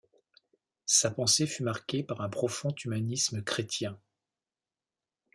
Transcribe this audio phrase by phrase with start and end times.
[0.87, 3.99] Sa pensée fut marquée par un profond humanisme chrétien.